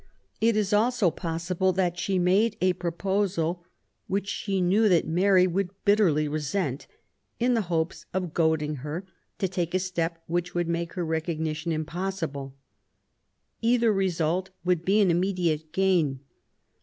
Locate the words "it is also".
0.39-1.11